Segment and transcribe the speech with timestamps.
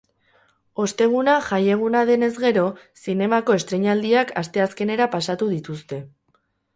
[0.83, 2.63] Osteguna jaieguna denez gero,
[3.03, 6.01] zinemako estreinaldiak asteazkenera pasatu dituzte.